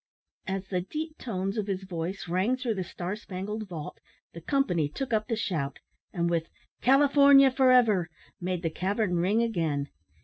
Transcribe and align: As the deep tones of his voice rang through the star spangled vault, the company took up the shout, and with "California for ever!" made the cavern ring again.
As 0.47 0.67
the 0.67 0.81
deep 0.81 1.19
tones 1.19 1.59
of 1.59 1.67
his 1.67 1.83
voice 1.83 2.27
rang 2.27 2.57
through 2.57 2.73
the 2.73 2.83
star 2.83 3.15
spangled 3.15 3.67
vault, 3.69 3.99
the 4.33 4.41
company 4.41 4.89
took 4.89 5.13
up 5.13 5.27
the 5.27 5.35
shout, 5.35 5.77
and 6.11 6.27
with 6.27 6.49
"California 6.81 7.51
for 7.51 7.71
ever!" 7.71 8.09
made 8.39 8.63
the 8.63 8.71
cavern 8.71 9.17
ring 9.17 9.43
again. 9.43 9.89